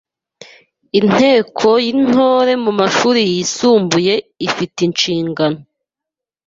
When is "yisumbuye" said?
3.33-4.13